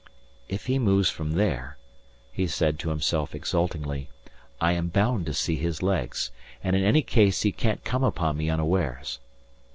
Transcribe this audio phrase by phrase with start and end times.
[0.49, 1.77] "If he moves from there,"
[2.31, 4.09] he said to himself exultingly,
[4.59, 6.31] "I am bound to see his legs.
[6.63, 9.19] And in any case he can't come upon me unawares."